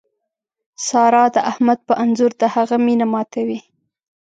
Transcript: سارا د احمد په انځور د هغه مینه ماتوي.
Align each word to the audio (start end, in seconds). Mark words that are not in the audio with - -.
سارا 0.87 1.23
د 1.35 1.37
احمد 1.51 1.79
په 1.87 1.93
انځور 2.03 2.31
د 2.41 2.43
هغه 2.55 2.75
مینه 2.85 3.05
ماتوي. 3.13 3.59